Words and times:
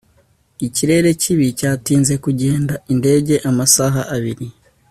ikirere 0.67 1.09
kibi 1.21 1.47
cyatinze 1.59 2.13
kugenda 2.23 2.73
indege 2.93 3.35
amasaha 3.49 4.01
abiri 4.17 4.47